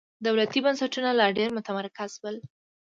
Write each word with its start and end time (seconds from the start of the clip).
دولتي 0.25 0.59
بنسټونه 0.65 1.09
لا 1.19 1.27
ډېر 1.37 1.49
متمرکز 1.57 2.11
شول. 2.19 2.35